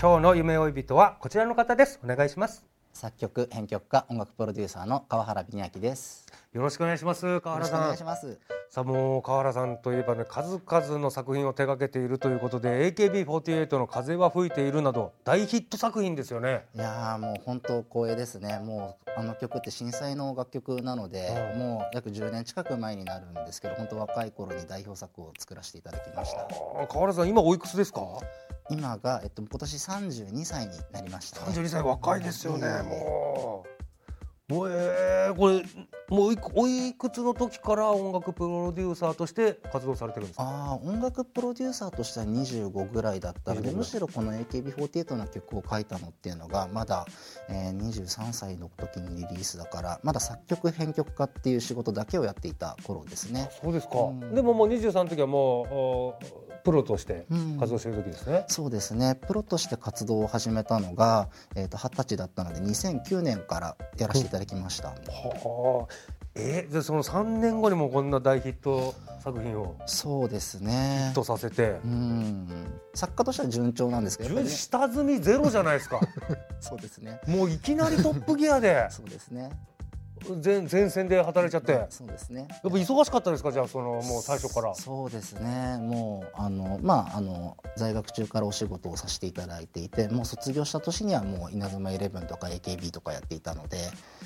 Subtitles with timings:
[0.00, 6.26] 今日の夢追い人はこちらの方ですお願いします作曲編曲家音楽プロデューサーの川原美明です。
[6.52, 8.38] よろしくお願いします川原さんよろしくお願いします。
[8.70, 18.60] さあもう川原さんといえばね数々の作品を手掛けているということで AKB48 の風は吹いているなど大ヒット作品ですよねいやーもう本当光栄ですね。
[18.60, 26.46] もうあの曲って震災の楽曲なので、うんもう約10年近く前になるんですけど、本当若い頃に代表作を作らせていただきました。
[26.86, 28.00] 川原さん今おいくつですか
[28.70, 31.46] 今がえっと今年32歳になりました、ね。
[31.52, 33.78] 32歳若いですよねええもう。
[34.48, 35.62] もうえー、これ
[36.08, 40.44] もういくおいくつの時から音楽プロデューサーとして活動されてるんですか？
[40.46, 47.04] あー音楽プロデューサーとしては25ぐらいだったので25むしろこの AKB48 の曲を書いたのっていうのがまだ、
[47.50, 53.50] えー23歳の時にリリースだからまだ作曲編曲家っていう仕事だけをやっていた頃ですね。
[53.62, 54.34] そうですか、うん。
[54.34, 56.18] でももう23の時はもうお
[56.68, 57.58] プロとしてうん。
[57.58, 59.18] 活動してる時ですね、そうですね。
[59.26, 64.94] プロとして活動を始めたのが、えー、と20歳だったので2009年からやらせていただきました、は
[65.88, 65.94] あ。
[66.34, 71.06] えー、でその3年後にもこんな大ヒット作品をそうですね。
[71.06, 71.80] ヒットさせて。
[71.84, 72.46] うん。
[72.94, 74.46] 作家としては順調なんですけどね。
[74.46, 76.00] 下積みゼロじゃないですか。
[76.60, 77.20] そうですね。
[77.26, 78.88] もういきなりトップギアで。
[78.92, 79.50] そうですね
[80.44, 81.72] 前前線で働いちゃって。
[81.72, 82.48] やっそうですね。
[82.62, 83.52] ぱ忙しかったですか？
[83.52, 84.74] じゃあそのもう最初から。
[84.74, 85.78] そうですね。
[85.78, 93.78] もうあのまああの在学中からお仕事をさせていただいていてもう卒業した年にはもう稲妻イレブンとか AKB とかやっていたので。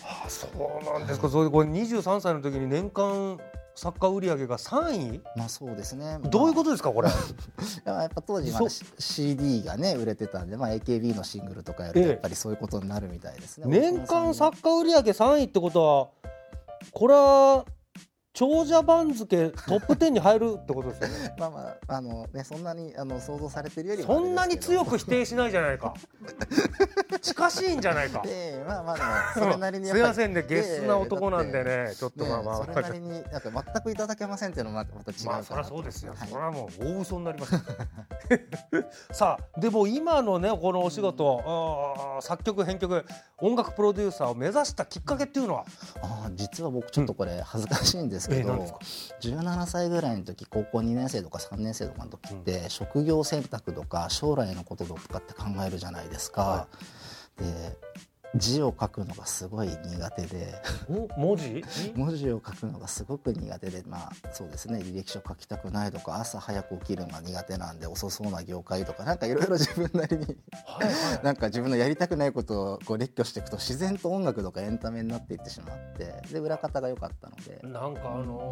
[0.04, 1.28] あそうなんですか。
[1.28, 3.38] それでこれ23歳の時に年間
[3.74, 5.20] 作家売上が3位？
[5.36, 6.18] まあそうですね。
[6.24, 7.08] どういうことですかこれ？
[7.08, 7.16] と
[7.90, 12.08] やっぱ当時まだそ CD がね売れてたんで、まあ、AKB のシングルとかやるとええ。
[12.10, 16.08] やっぱりそういうことになるみたいですね、年間大作家売上3位ってことは
[16.92, 17.64] これは
[18.32, 21.34] 長者番付トップ10に入るってことですよね。
[21.38, 24.08] まあまああのねそんなにあの想像されてるよりは。
[24.08, 25.94] そんなに強くく否定しないじゃないか。
[27.20, 28.22] 近しいんじゃないか。
[28.26, 32.56] ええまあまあでもそれなりに すいませんねゲスな男なんでねちょっとねまあまあ。
[32.56, 36.28] それなりになんか全くいただけませんっていうのもまたまた違うまあそりゃそうですよ、はい。
[36.28, 37.54] それはもう大嘘になります
[39.12, 43.04] さあでも今のねこのお仕事、あー作曲編曲
[43.38, 45.64] 音楽プロデューサーを目指したきっかけっていうのは？
[46.02, 48.78] あー実は僕ちょっとこれ恥ずかしいんですけど、ええ何ですか
[49.20, 56.68] ？17歳ぐらいの時高校2年生とか3年生とかの時って、職業選択とか将来のこととかって考えるじゃないですか。
[57.38, 57.44] で
[58.34, 60.54] 字を書くのがすごい苦手で。
[60.88, 61.64] お文字？
[61.94, 63.82] 文字を書くのがすごく苦手で。
[63.86, 64.78] まあそうですね。
[64.80, 70.24] 履歴書書きたくないとか朝早く起きるのが苦手なんで遅そうな業界とかなんかいろいろ自分なりに
[70.64, 71.24] はいはい。
[71.24, 77.60] なんか自分のやりたくないことをこう列挙していくと自然と音楽とかエンタメになっていってしまってで裏方が良かったので。
[77.62, 78.50] なんかあの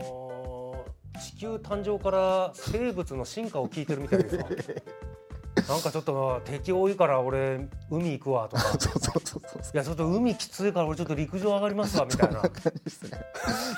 [0.87, 4.45] ー地球誕生から生物の進化を聞いてるみたいですわ
[5.69, 8.63] なんかちょっと敵多いから俺海行くわとか。
[8.79, 9.63] そうそうそうそう。
[9.75, 12.43] いやちょっと海きついから俺ちょっと陸上上がりますわみたいな。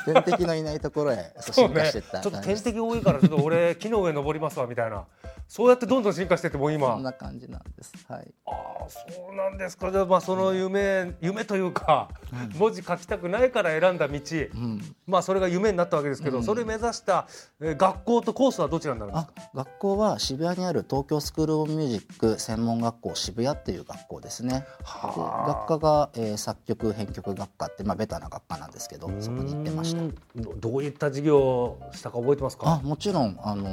[0.05, 5.05] 天敵のいないところへ進化していったちょっと天敵多いからちょっと俺木の上登りますわみたいな
[5.53, 7.93] そうやってどんどん進化してってもうそ今んな感じなんです。
[8.09, 8.35] はい。
[8.47, 9.01] ああそ
[9.31, 9.93] うなんですか。
[9.93, 12.09] じゃあまあその夢、夢というか、
[12.57, 14.81] 文字書きたくないから選んだ道、うん。
[15.07, 16.43] まあそれが夢になったわけですけど、うん。
[16.43, 17.27] それ目指した、
[17.61, 19.51] えー学校とコースはどちらになるんですあか？
[19.55, 24.61] 学校は渋谷にある東京スクール・オブ・ミュージック専門学校渋谷っていう学校ですね。
[24.61, 25.49] ではあ。
[25.67, 30.03] 学科が、えー作曲編曲学科ってまあベタな学科なんですけどそこに行ってました。
[30.37, 33.67] どどういった授業をしたか覚えてますあかもちろん、あの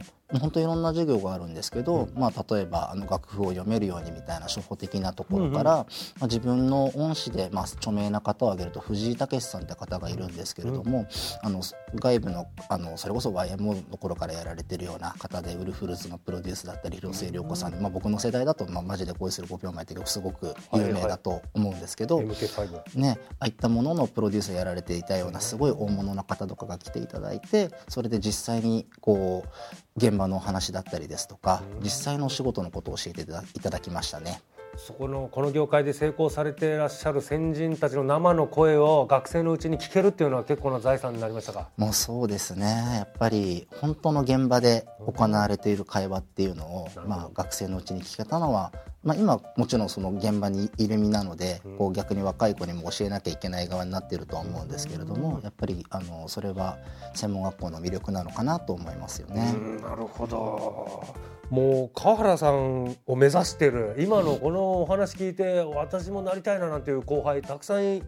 [0.38, 5.86] 本当にいろんな授業があるんですけど、まあ、例えばあの楽譜を読めるようにみたいな初歩的なところから、ま
[6.22, 11.06] あ、自分の恩師で、まあ、著名な方を挙げると藤井武さんって方がいるんですけれども、
[11.42, 11.62] あの
[11.94, 29.48] 外部のあのそれこそ YMO の頃からやられてるような方でウルフルズのプロデュースだったり広末涼子さん、まあ、僕の世代だと「まあ、マジで恋する5秒前」って曲すごく有名だと思うんですけど、MK5 ね、ああいったもののプロデュースをやられていたようなすごい大物の方とかが来ていただいてそれで実際にこう
[29.96, 34.40] 現場のお話だったりですとか実際のお仕事のことを教えていただいただきましたね。
[34.76, 41.68] そこのこの業界で成功されていらっしゃる先人たちの生の声を学生のうちに聞けるっていうのは結構な財産になりましたか？
[41.76, 56.78] もうそうですねやっぱり本当の現場で行われている会話っていうのを、まあ、学生のうちに聞けたのは、まあ、今もちろんその現場にいる身なので、こう逆に若い子にも教えなきゃいけない側になっているとは思うんですけれども、やっぱりあのそれは
[57.14, 59.54] 専門学校の魅力なのかなと思いますよね。
[59.82, 61.02] なるほど。
[61.50, 68.02] もう川原さんを目指してる今のこのお話聞いて私もなりたいななんていう後輩たくさん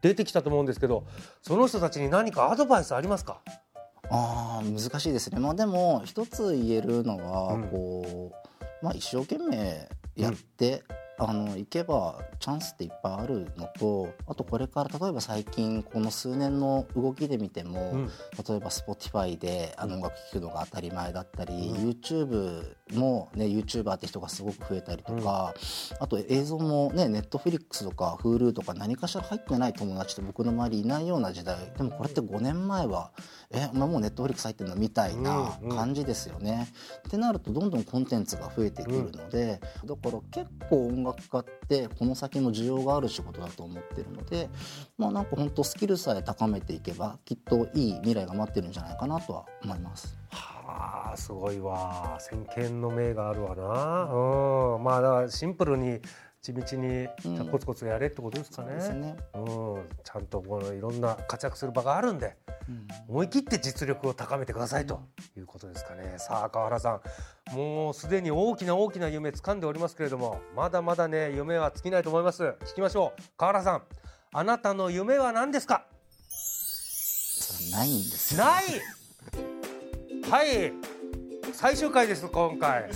[0.00, 1.04] 出てきたと思うんですけど
[1.42, 3.42] その人たちに何かアドバイスありますか？
[4.10, 7.68] あー難しいですね、まあ、でも一つ言えるのは、うん。
[7.68, 10.82] こうまあ、一生懸命やって、
[11.18, 18.06] あの行けばチャンスっていっぱいあるのとあとこれから例えば最近この数年の動きで見ても、うん。
[18.06, 25.54] 例えば Spotify であの音楽聴くのが当たり前だったり、YouTube も、ね、YouTuber って人がすごく増えたりとか、
[25.98, 33.10] あと映像もね Netflix とか Hulu とか何かしら入ってない友達って僕の周りいないような時代でもこれって5年前は
[33.50, 35.76] えお前もう Netflix 入ってるのみたいなうんうん。
[35.76, 36.68] 感じですよね。
[37.06, 44.48] ってなるとどんどんコンテンツが増えてくるので、だから結構音楽家ってこの先の需要がある仕事だと思ってるので
[44.98, 50.18] まあなんか本当スキルさえ高めていけばきっといい未来が待ってるんじゃないかなとは思います。
[50.30, 52.16] はあすごいわ。
[52.18, 54.74] 先見の明があるわな。
[54.76, 54.84] うん。
[54.84, 56.00] まあだからシンプルに
[56.42, 59.16] 地道にうんコツコツやれってことですかね,、ですね。
[59.34, 62.55] うん、ちゃんとこのいろんな活躍する場があるんでうん
[63.08, 65.00] 思い切って実力を高めてくださいと。
[65.36, 66.14] いうことですかね。
[66.18, 67.00] さあ川原さ
[67.52, 67.54] ん。
[67.56, 72.42] もうすでに大きな大きな夢掴んでおりますけれどもまだまだね夢は尽きないと思います。
[72.42, 73.22] 聞きましょう。
[73.36, 73.82] 川原さん。
[74.32, 75.86] あなたの夢は何ですか？
[77.72, 78.44] ないんですよ。
[78.44, 78.64] ない！
[80.30, 80.72] はい。
[81.52, 82.90] 最終回です今回。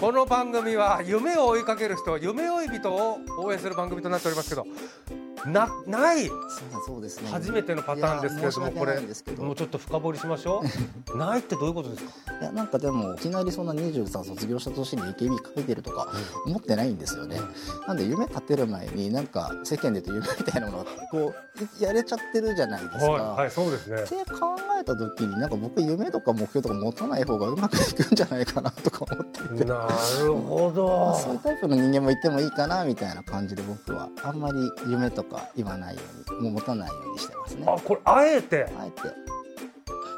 [0.00, 4.66] この番組は夢を追いかける人夢追い人を応援する番組となっておりますけど
[5.46, 6.26] なない。
[6.86, 7.30] そうですね。
[7.30, 9.00] 初めてのパターンですけれどもこれ。
[9.38, 10.62] もうちょっと深掘りしましょ
[11.12, 11.16] う。
[11.16, 12.10] ないってどういうことですか？
[12.40, 16.08] いやなんかでもいきなりそんな23卒業した年に AKB 書いてるとか
[16.46, 17.38] 思ってないんですよね。
[17.86, 21.34] なんで夢立てる前になんか世間で言うと夢みたいなものがこ
[21.80, 23.12] うやれちゃってるじゃないですか。
[23.12, 29.64] はい、はい、そうですねって考えた時になんか僕夢とか目標とか持たない方がうまくいくんじゃないかなとか思っていて。
[29.66, 29.86] な
[30.24, 34.58] るほまどあそういうタイプの人間もいてもいいかなみたいな感じで僕はあんまり
[34.88, 36.00] 夢とか言わないよ
[36.30, 37.64] うにもう持たないようにしてますね。
[37.68, 38.66] あこれあえて？
[38.78, 39.02] あえて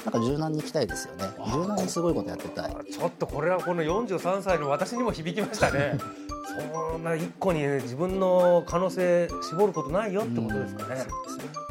[0.04, 1.30] なんか柔軟に行きたいですよね。
[1.52, 2.76] 柔軟にすごいことやってたい。
[2.90, 5.98] ちょっとこれはこの43歳の私にも響きましたね
[6.44, 11.04] そんな一個にね自分の可能性絞ることないよってことですかね。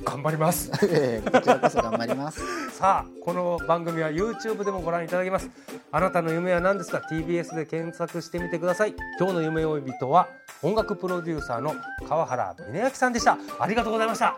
[0.04, 0.72] 頑張ります。
[0.90, 2.42] ええこちらこそ頑張ります。
[2.72, 5.50] さあこの番組は YouTube でもご覧いただけます。
[5.92, 8.96] あなたの夢は何ですか？TBS で検索してみてください。
[9.20, 10.28] 今日の夢追い人は
[10.62, 11.76] 音楽プロデューサーの
[12.08, 13.38] 川原峰明さんでした。
[13.60, 14.28] ありがとうございました。
[14.28, 14.36] あ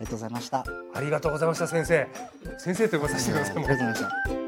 [0.00, 0.58] りがとうございました。
[0.58, 0.64] あ
[0.94, 2.06] ありがとうございました先生。
[2.58, 3.56] 先生と呼ばさせてください。
[3.56, 4.47] りがとうございました